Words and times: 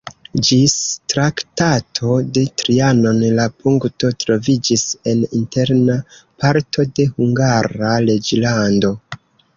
Ĝis 0.47 0.75
Traktato 1.13 2.15
de 2.37 2.45
Trianon 2.61 3.19
la 3.41 3.45
punkto 3.65 4.11
troviĝis 4.25 4.87
en 5.13 5.21
interna 5.41 5.99
parto 6.45 6.87
de 7.01 7.07
Hungara 7.19 7.93
reĝlando. 8.11 8.93